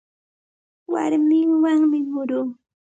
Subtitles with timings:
[0.91, 2.49] Makiwanmi muruu.